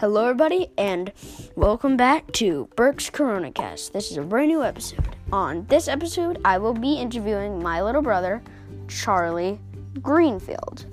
[0.00, 1.10] Hello, everybody, and
[1.56, 3.92] welcome back to Burke's Corona Cast.
[3.92, 5.16] This is a brand new episode.
[5.32, 8.40] On this episode, I will be interviewing my little brother,
[8.86, 9.58] Charlie
[10.00, 10.86] Greenfield.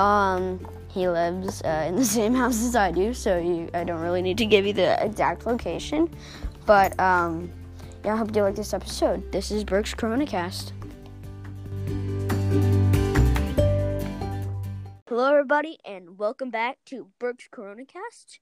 [0.00, 4.00] Um, he lives uh, in the same house as I do, so you, I don't
[4.00, 6.10] really need to give you the exact location.
[6.66, 7.52] But um,
[8.04, 9.30] yeah, I hope you like this episode.
[9.30, 10.26] This is Burke's Corona
[15.40, 18.40] everybody, and welcome back to Burke's Corona Cast.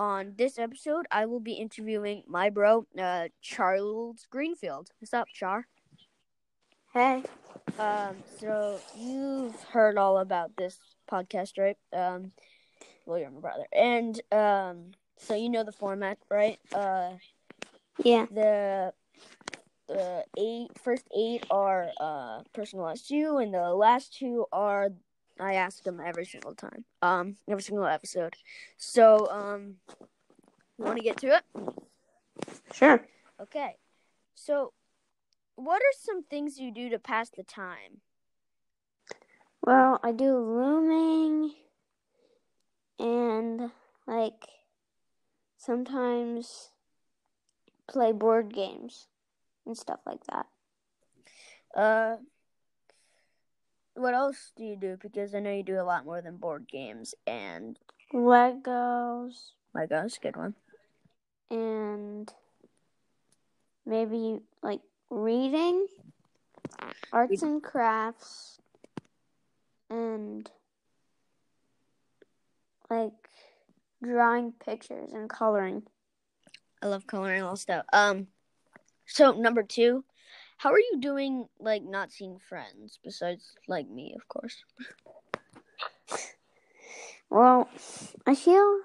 [0.00, 4.90] On this episode, I will be interviewing my bro, uh, Charles Greenfield.
[4.98, 5.68] What's up, Char?
[6.92, 7.22] Hey.
[7.78, 10.76] Um, so you've heard all about this
[11.08, 11.76] podcast, right?
[11.92, 12.32] Um,
[13.06, 16.58] well, you're my brother, and um, so you know the format, right?
[16.74, 17.12] Uh,
[18.02, 18.26] Yeah.
[18.28, 18.92] the
[19.86, 24.88] the eight first eight are uh personalized to you, and the last two are
[25.40, 28.34] I ask them every single time, um, every single episode.
[28.76, 29.76] So, um,
[30.78, 31.42] you want to get to it?
[32.72, 33.04] Sure.
[33.40, 33.76] Okay.
[34.34, 34.72] So,
[35.56, 38.00] what are some things you do to pass the time?
[39.62, 41.52] Well, I do looming
[42.98, 43.70] and
[44.06, 44.48] like
[45.58, 46.70] sometimes
[47.88, 49.08] play board games
[49.66, 50.46] and stuff like that.
[51.76, 52.16] Uh,
[54.00, 54.96] what else do you do?
[55.00, 57.78] Because I know you do a lot more than board games and
[58.12, 60.20] Legos Legos.
[60.20, 60.54] Good one.
[61.50, 62.32] and
[63.86, 65.86] maybe like reading,
[67.12, 68.58] arts and crafts,
[69.88, 70.50] and
[72.88, 73.12] like
[74.02, 75.82] drawing pictures and coloring.
[76.82, 77.84] I love coloring all stuff.
[77.92, 78.28] Um,
[79.06, 80.04] so number two,
[80.60, 81.48] how are you doing?
[81.58, 84.62] Like not seeing friends besides like me, of course.
[87.30, 87.70] Well,
[88.26, 88.80] I feel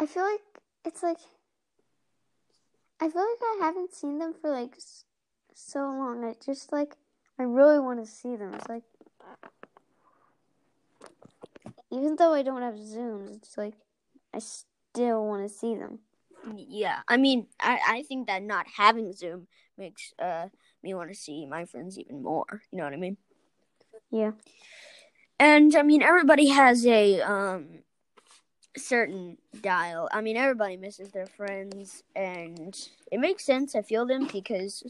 [0.00, 0.40] I feel like
[0.84, 1.18] it's like
[3.00, 5.04] I feel like I haven't seen them for like s-
[5.54, 6.24] so long.
[6.24, 6.96] I just like
[7.38, 8.52] I really want to see them.
[8.54, 8.82] It's like
[11.92, 13.74] even though I don't have Zooms, it's like
[14.34, 16.00] I still want to see them.
[16.56, 19.46] Yeah, I mean, I I think that not having Zoom
[19.82, 20.46] makes uh
[20.82, 22.62] me want to see my friends even more.
[22.70, 23.16] You know what I mean?
[24.10, 24.32] Yeah.
[25.38, 27.82] And I mean, everybody has a um
[28.76, 30.08] certain dial.
[30.12, 32.74] I mean, everybody misses their friends, and
[33.10, 33.74] it makes sense.
[33.74, 34.82] I feel them because,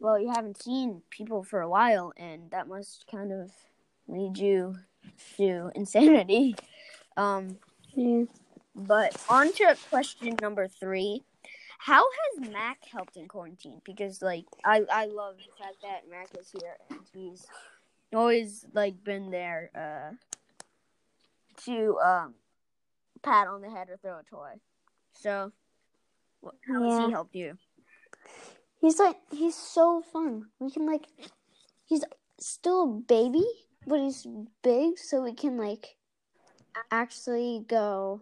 [0.00, 3.52] well, you haven't seen people for a while, and that must kind of
[4.08, 4.76] lead you
[5.36, 6.56] to insanity.
[7.16, 7.58] Um,
[7.94, 8.24] Yeah.
[8.74, 11.22] but on to question number three.
[11.82, 13.80] How has Mac helped in quarantine?
[13.84, 17.46] Because like I I love the fact that Mac is here and he's
[18.14, 20.14] always like been there uh
[21.64, 22.34] to um
[23.22, 24.60] pat on the head or throw a toy.
[25.12, 25.52] So
[26.68, 27.56] how has he helped you?
[28.82, 30.48] He's like he's so fun.
[30.58, 31.06] We can like
[31.86, 32.04] he's
[32.38, 33.46] still a baby,
[33.86, 34.26] but he's
[34.62, 35.96] big so we can like
[36.90, 38.20] actually go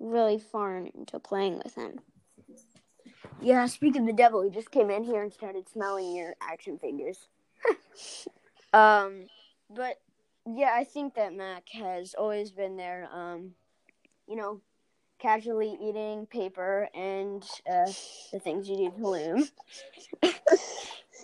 [0.00, 2.00] really far into playing with him.
[3.42, 6.78] Yeah, speaking of the devil, he just came in here and started smelling your action
[6.78, 7.28] figures.
[8.72, 9.26] um,
[9.68, 10.00] but
[10.46, 13.08] yeah, I think that Mac has always been there.
[13.12, 13.52] Um,
[14.28, 14.60] you know,
[15.18, 17.90] casually eating paper and uh,
[18.32, 19.48] the things you do to loom.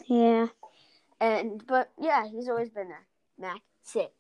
[0.09, 0.47] Yeah.
[1.21, 3.07] And but yeah, he's always been there.
[3.39, 4.13] Mac, sit.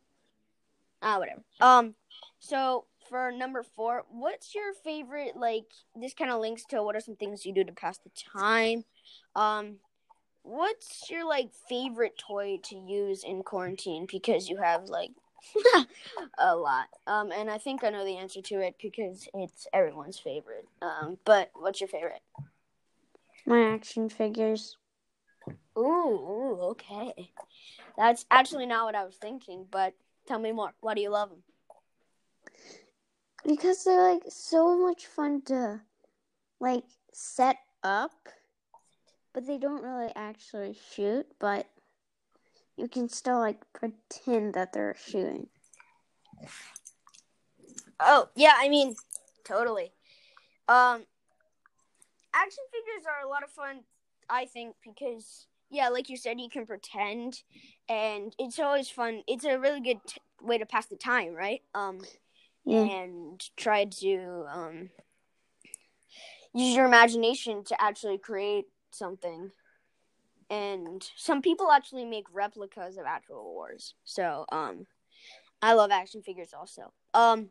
[1.00, 1.42] Ah, whatever.
[1.60, 1.94] Um,
[2.38, 5.36] so for number four, what's your favorite?
[5.36, 8.10] Like this kind of links to what are some things you do to pass the
[8.10, 8.84] time.
[9.34, 9.76] Um,
[10.42, 15.10] what's your like favorite toy to use in quarantine because you have like
[16.38, 16.88] a lot.
[17.06, 20.66] Um, and I think I know the answer to it because it's everyone's favorite.
[20.82, 22.22] Um, but what's your favorite?
[23.46, 24.76] My action figures.
[25.76, 27.30] Ooh, ooh, okay.
[27.96, 29.94] That's actually not what I was thinking, but
[30.26, 30.74] tell me more.
[30.80, 31.42] Why do you love them?
[33.48, 35.80] Because they're like so much fun to
[36.60, 36.84] like
[37.14, 38.28] set up,
[39.32, 41.66] but they don't really actually shoot, but
[42.76, 45.48] you can still like pretend that they're shooting.
[47.98, 48.94] Oh, yeah, I mean,
[49.44, 49.92] totally.
[50.68, 51.06] Um,
[52.34, 53.80] action figures are a lot of fun,
[54.28, 57.42] I think, because, yeah, like you said, you can pretend,
[57.88, 59.22] and it's always fun.
[59.26, 61.62] It's a really good t- way to pass the time, right?
[61.74, 62.00] Um,
[62.68, 62.84] Yeah.
[62.84, 64.90] and try to um,
[66.54, 69.50] use your imagination to actually create something.
[70.50, 73.94] And some people actually make replicas of actual wars.
[74.04, 74.86] So, um,
[75.62, 76.92] I love action figures also.
[77.14, 77.50] Um,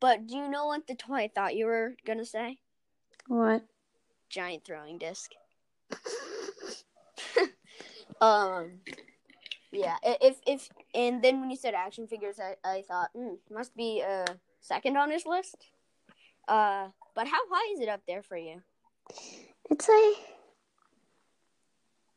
[0.00, 2.58] But do you know what the toy I thought you were gonna say?
[3.28, 3.64] What?
[4.28, 5.32] Giant throwing disc.
[8.20, 8.80] um,
[9.72, 9.96] yeah.
[10.02, 14.02] If if and then when you said action figures, I I thought mm, must be
[14.06, 14.34] uh
[14.66, 15.56] second on his list.
[16.48, 18.62] Uh, but how high is it up there for you?
[19.70, 20.14] It's a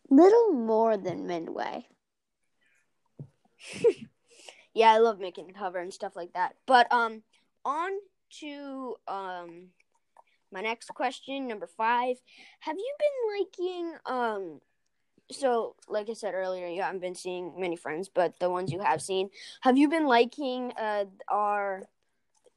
[0.09, 1.87] little more than midway.
[4.73, 6.55] yeah, I love making cover and stuff like that.
[6.65, 7.23] But um,
[7.65, 7.91] on
[8.41, 9.69] to um,
[10.51, 12.17] my next question, number five.
[12.61, 14.59] Have you been liking um?
[15.31, 18.79] So, like I said earlier, you haven't been seeing many friends, but the ones you
[18.79, 19.29] have seen,
[19.61, 21.83] have you been liking uh our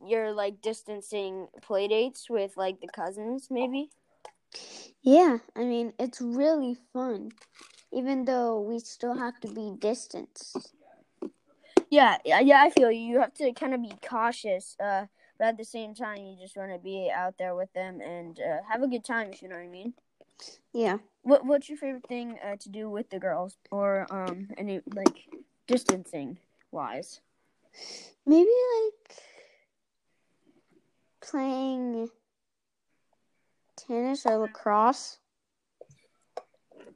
[0.07, 3.91] your like distancing play dates with like the cousins, maybe?
[5.03, 7.33] Yeah, I mean, it's really fun,
[7.93, 10.75] even though we still have to be distanced.
[11.91, 12.63] Yeah, yeah, yeah.
[12.63, 13.01] I feel you.
[13.01, 15.07] You have to kind of be cautious, uh,
[15.39, 18.39] but at the same time, you just want to be out there with them and
[18.41, 19.31] uh, have a good time.
[19.33, 19.95] If you know what I mean.
[20.73, 20.99] Yeah.
[21.23, 25.29] What What's your favorite thing uh, to do with the girls, or um, any like
[25.67, 26.39] distancing
[26.71, 27.21] wise?
[28.25, 28.51] Maybe
[28.85, 29.17] like
[31.23, 32.09] playing
[33.77, 35.19] tennis or lacrosse.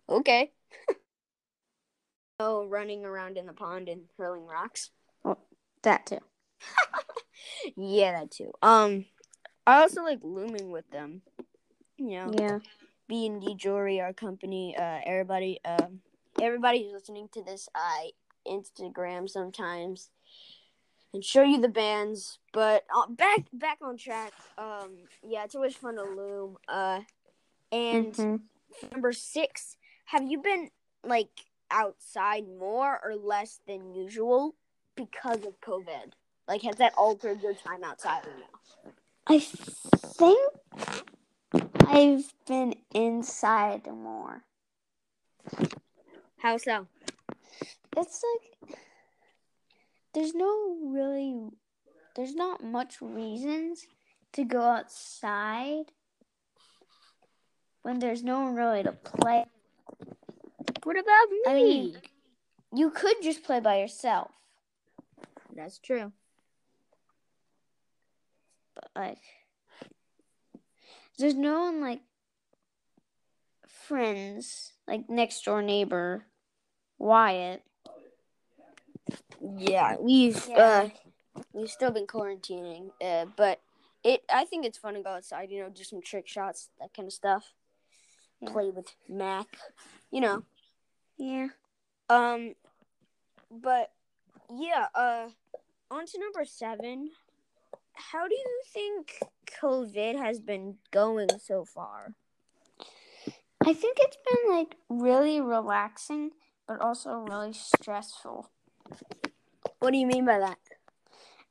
[0.09, 0.53] Okay.
[2.41, 4.91] oh, running around in the pond and hurling rocks.
[5.25, 5.39] Oh,
[5.83, 6.19] That too.
[7.77, 8.53] Yeah, that too.
[8.63, 9.07] Um,
[9.67, 11.23] I also like looming with them.
[11.97, 12.59] You know, Yeah.
[13.09, 14.77] B and D Jewelry, our company.
[14.77, 16.01] Uh, everybody, um,
[16.41, 18.11] everybody who's listening to this, I
[18.47, 20.11] Instagram sometimes
[21.17, 22.39] and show you the bands.
[22.53, 24.33] But uh, back back on track.
[24.59, 24.91] Um,
[25.27, 26.59] yeah, it's always fun to loom.
[26.69, 27.01] Uh,
[27.73, 28.41] and Mhm.
[28.93, 29.77] number six,
[30.07, 30.71] have you been
[31.03, 31.31] like
[31.71, 34.55] outside more or less than usual
[34.95, 36.13] because of COVID?
[36.47, 38.93] Like, has that altered your time outside or no?
[39.27, 40.39] I think
[41.81, 44.45] I've been inside more.
[46.39, 46.87] How so?
[47.97, 48.77] It's like
[50.17, 51.37] there's no really
[52.17, 53.87] there's not much reasons
[54.33, 55.93] to go outside
[57.83, 59.45] when there's no one really to play.
[60.85, 61.41] What about me?
[61.47, 61.97] I mean-
[62.73, 64.31] You could just play by yourself,
[65.55, 66.13] That's true.
[68.75, 69.23] but like
[71.19, 72.01] there's no one like
[73.69, 76.27] friends, like next door neighbor
[76.99, 77.63] Wyatt.
[79.41, 80.57] Yeah, we've Yeah.
[80.59, 80.89] uh
[81.53, 83.61] we've still been quarantining, uh, but
[84.03, 85.51] it I think it's fun to go outside.
[85.51, 87.53] You know, do some trick shots, that kind of stuff.
[88.41, 88.51] Yeah.
[88.51, 89.47] Play with Mac,
[90.11, 90.43] you know.
[91.17, 91.49] Yeah.
[92.09, 92.55] Um,
[93.51, 93.93] but
[94.51, 95.29] yeah, uh,
[95.91, 97.11] on to number seven.
[97.95, 99.19] How do you think
[99.63, 102.15] COVID has been going so far?
[103.65, 106.33] I think it's been like really relaxing,
[106.69, 108.51] but also really stressful.
[109.79, 110.59] What do you mean by that?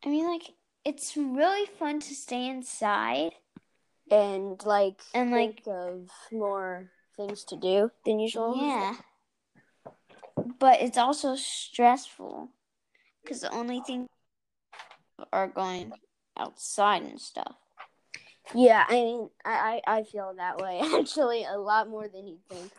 [0.04, 0.54] I mean, like,
[0.84, 3.32] it's really fun to stay inside.
[4.12, 8.56] And like, And, like- of more things to do than usual.
[8.56, 8.96] Yeah.
[10.60, 12.50] But it's also stressful
[13.24, 14.08] because the only thing
[15.32, 15.94] are going
[16.38, 17.56] outside and stuff.
[18.54, 22.46] Yeah, I mean, I, I, I feel that way actually a lot more than you'd
[22.48, 22.72] think.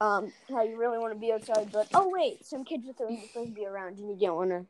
[0.00, 3.32] Um, how you really want to be outside, but oh wait, some kids are supposed
[3.34, 4.66] to be around, and you don't want to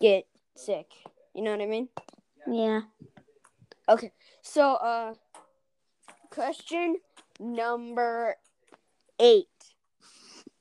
[0.00, 0.86] get sick.
[1.34, 1.88] You know what I mean?
[2.46, 2.82] Yeah.
[3.88, 4.12] Okay,
[4.42, 5.14] so uh,
[6.30, 6.96] question
[7.40, 8.36] number
[9.18, 9.48] eight: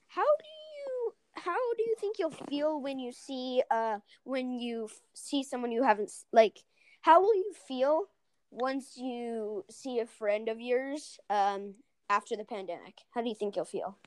[0.07, 4.85] How do you how do you think you'll feel when you see uh when you
[4.85, 6.63] f- see someone you haven't like?
[7.01, 8.05] How will you feel
[8.51, 11.75] once you see a friend of yours um
[12.09, 13.01] after the pandemic?
[13.11, 13.97] How do you think you'll feel?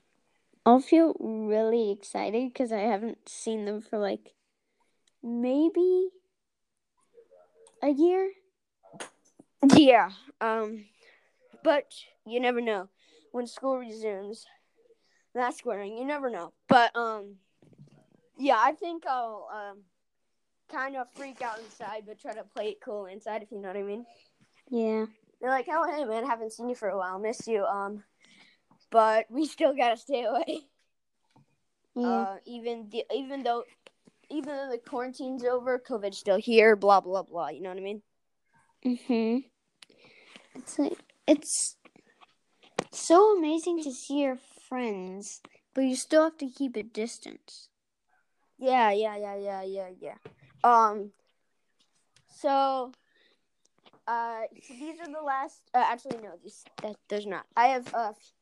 [0.65, 4.33] I'll feel really excited because I haven't seen them for like
[5.21, 6.09] maybe
[7.81, 8.31] a year.
[9.75, 10.11] Yeah.
[10.39, 10.85] Um,
[11.63, 11.93] but
[12.25, 12.89] you never know
[13.31, 14.45] when school resumes.
[15.35, 16.53] Mask wearing, you never know.
[16.69, 17.37] But um,
[18.37, 19.79] yeah, I think I'll um
[20.71, 23.41] kind of freak out inside, but try to play it cool inside.
[23.41, 24.05] If you know what I mean.
[24.69, 25.05] Yeah.
[25.43, 27.19] They're like, "Oh, hey, man, haven't seen you for a while.
[27.19, 28.05] Miss you." Um,
[28.89, 30.61] but we still gotta stay away.
[31.95, 32.07] Yeah.
[32.07, 33.65] Uh, even the even though
[34.31, 36.75] even though the quarantine's over, COVID's still here.
[36.75, 37.49] Blah blah blah.
[37.49, 38.01] You know what I mean?
[38.83, 39.43] Mhm.
[40.55, 40.97] It's like
[41.27, 41.77] it's
[42.91, 45.41] so amazing to see your friends,
[45.75, 47.69] but you still have to keep a distance.
[48.57, 50.15] Yeah, yeah, yeah, yeah, yeah, yeah.
[50.63, 51.11] Um,
[52.27, 52.91] so
[54.07, 55.61] uh, these are the last.
[55.73, 57.45] Uh, actually, no, these that, those not.
[57.55, 58.33] I have a f-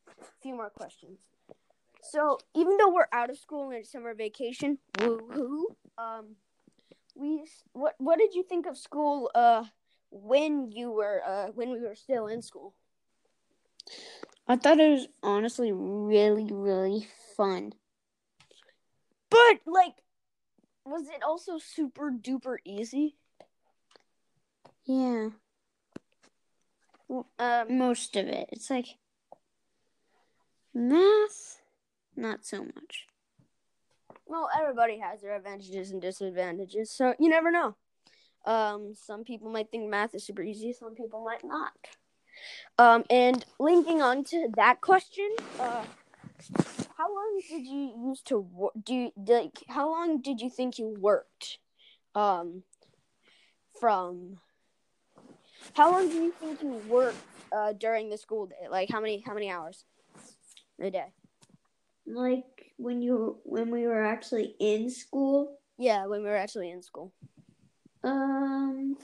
[0.41, 1.19] few more questions.
[2.03, 5.63] So even though we're out of school and it's summer vacation, woohoo!
[5.97, 6.35] Um,
[7.15, 9.29] we what what did you think of school?
[9.35, 9.65] Uh,
[10.11, 12.73] when you were uh when we were still in school.
[14.47, 17.73] I thought it was honestly really, really fun.
[19.29, 20.03] But like,
[20.85, 23.15] was it also super duper easy?
[24.85, 25.29] Yeah,
[27.11, 28.47] Um, most of it.
[28.51, 28.87] It's like
[30.73, 31.61] math,
[32.15, 33.05] not so much.
[34.25, 37.75] well, everybody has their advantages and disadvantages, so you never know.
[38.45, 41.73] Um, some people might think math is super easy, some people might not.
[42.77, 45.83] Um, and linking on to that question, uh,
[46.97, 48.71] how long did you use to?
[48.83, 51.59] Do you, like how long did you think you worked?
[52.15, 52.63] Um,
[53.79, 54.37] from
[55.73, 57.17] how long do you think you worked
[57.51, 58.67] uh, during the school day?
[58.69, 59.85] Like how many how many hours
[60.79, 61.13] a day?
[62.05, 65.57] Like when you when we were actually in school.
[65.77, 67.11] Yeah, when we were actually in school.
[68.03, 68.97] Um,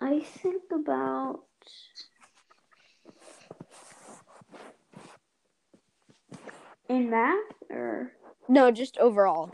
[0.00, 1.40] I think about
[6.88, 8.12] in math or
[8.48, 9.50] No, just overall.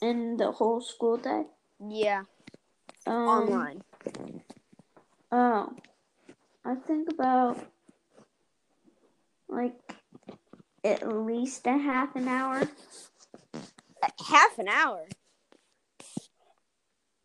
[0.00, 1.44] in the whole school day.
[1.78, 2.22] Yeah,
[3.10, 3.82] Um, online.
[5.32, 5.72] Oh,
[6.64, 7.58] I think about
[9.48, 9.74] like
[10.84, 12.68] at least a half an hour.
[14.28, 15.06] Half an hour.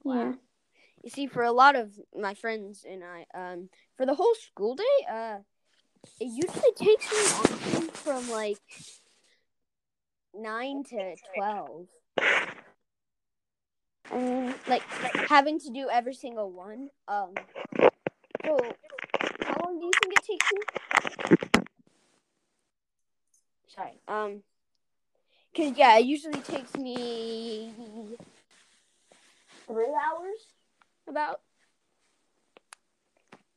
[0.04, 0.34] Yeah.
[1.04, 4.74] You see, for a lot of my friends and I, um, for the whole school
[4.74, 5.38] day, uh,
[6.20, 8.58] it usually takes me from like
[10.34, 11.86] nine to twelve.
[14.12, 14.83] And like
[15.29, 16.89] having to do every single one.
[17.07, 17.33] Um,
[18.43, 18.57] so
[19.43, 20.62] how long do you think it takes you?
[23.67, 24.00] Sorry.
[24.07, 24.43] Um,
[25.55, 27.74] cause yeah, it usually takes me
[29.67, 30.47] three hours
[31.07, 31.41] about.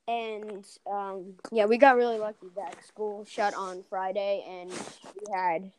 [0.09, 5.71] And um, yeah, we got really lucky that school shut on Friday, and we had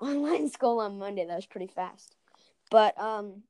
[0.00, 1.26] online school on Monday.
[1.26, 2.16] That was pretty fast.
[2.70, 3.42] But um,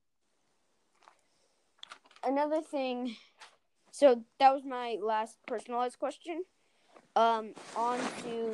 [2.25, 3.15] another thing.
[3.91, 6.43] So that was my last personalized question.
[7.15, 8.53] Um, on to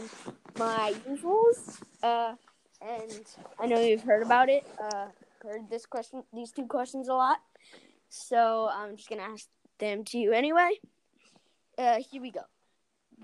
[0.59, 1.81] my usuals.
[2.03, 2.35] Uh,
[2.81, 3.25] and
[3.59, 4.67] I know you've heard about it.
[4.79, 5.07] Uh,
[5.41, 7.37] heard this question, these two questions a lot.
[8.09, 9.47] So I'm just gonna ask
[9.79, 10.71] them to you anyway.
[11.77, 12.41] Uh, here we go.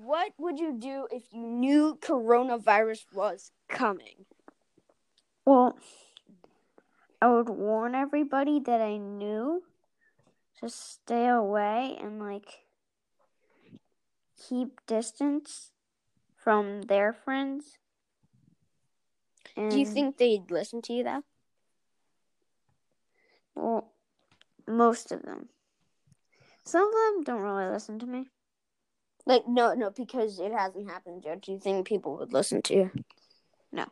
[0.02, 4.26] What would you do if you knew coronavirus was coming?
[5.46, 5.78] Well,
[7.22, 9.64] I would warn everybody that I knew
[10.60, 12.66] to stay away and like
[14.48, 15.72] keep distance
[16.36, 17.78] from their friends.
[19.56, 21.24] And, Do you think they'd listen to you though?
[23.56, 23.92] Well,
[24.68, 25.50] most of them.
[26.64, 28.28] Some of them don't really listen to me.
[29.26, 31.42] Like no, no, because it hasn't happened yet.
[31.42, 32.92] Do you think people would listen to you?
[33.72, 33.86] No.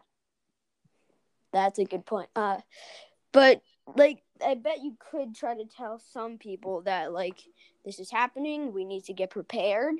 [1.51, 2.29] That's a good point.
[2.35, 2.57] Uh,
[3.31, 3.61] but
[3.95, 7.43] like I bet you could try to tell some people that like
[7.83, 8.73] this is happening.
[8.73, 9.95] We need to get prepared.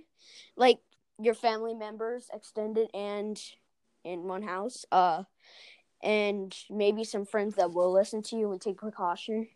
[0.56, 0.80] Like
[1.20, 3.42] your family members, extended and
[4.04, 4.86] in one house.
[4.92, 5.24] Uh,
[6.04, 9.48] and maybe some friends that will listen to you and take precaution.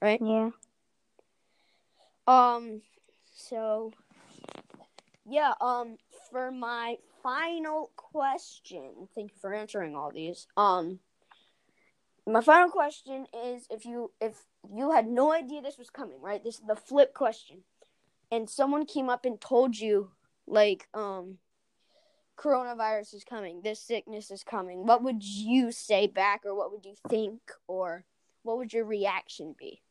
[0.00, 0.20] Right.
[0.22, 0.50] Yeah.
[2.26, 2.82] Um,
[3.34, 3.92] so
[5.28, 5.96] yeah, um,
[6.30, 10.46] for my final question, thank you for answering all these.
[10.56, 11.00] Um,
[12.28, 16.42] my final question is if you if you had no idea this was coming, right?
[16.42, 17.58] This is the flip question,
[18.30, 20.10] and someone came up and told you
[20.46, 21.38] like um
[22.36, 24.86] coronavirus is coming, this sickness is coming.
[24.86, 28.04] What would you say back, or what would you think, or
[28.42, 29.82] what would your reaction be?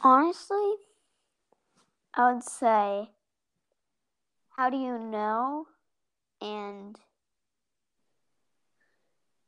[0.00, 0.74] Honestly,
[2.14, 3.10] I would say,
[4.56, 5.66] how do you know?
[6.40, 6.96] And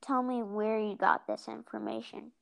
[0.08, 2.32] tell me where you got this information.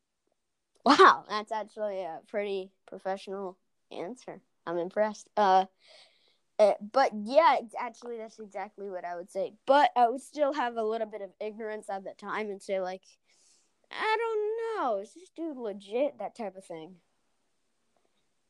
[0.85, 3.59] Wow, that's actually a pretty professional
[3.91, 4.41] answer.
[4.67, 5.29] I'm impressed.
[5.37, 5.67] Uh,
[6.61, 9.55] uh, but yeah, actually that's exactly what I would say.
[9.67, 12.81] But I would still have a little bit of ignorance at the time and say
[12.81, 13.03] like,
[13.91, 16.19] I don't know, is this dude legit?
[16.19, 16.95] That type of thing.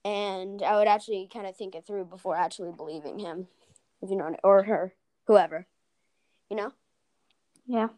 [0.04, 3.48] And I would actually kind of think it through before actually believing him,
[4.02, 4.94] if you know, or her,
[5.26, 5.66] whoever,
[6.48, 6.72] you know.
[7.66, 7.88] Yeah.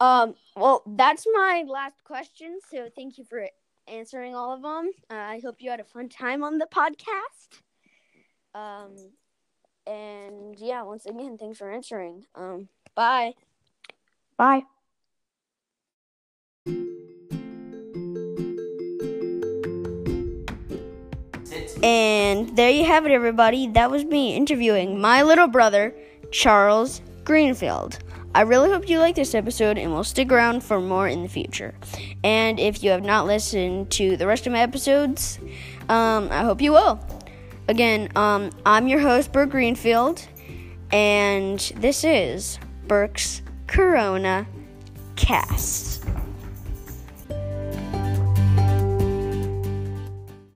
[0.00, 2.58] Um, well, that's my last question.
[2.70, 3.46] So thank you for
[3.86, 4.90] answering all of them.
[5.10, 7.60] Uh, I hope you had a fun time on the podcast.
[8.54, 8.96] Um,
[9.86, 12.24] and yeah, once again, thanks for answering.
[12.34, 13.34] Um, bye.
[14.36, 14.62] Bye.
[21.82, 23.66] And there you have it, everybody.
[23.68, 25.94] That was me interviewing my little brother,
[26.30, 27.98] Charles Greenfield.
[28.32, 31.28] I really hope you like this episode and will stick around for more in the
[31.28, 31.74] future.
[32.22, 35.40] And if you have not listened to the rest of my episodes,
[35.88, 37.00] um, I hope you will.
[37.66, 40.26] Again, um, I'm your host, Burke Greenfield,
[40.92, 44.46] and this is Burke's Corona
[45.16, 46.04] Cast.